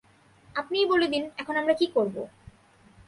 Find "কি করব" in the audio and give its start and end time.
1.73-2.15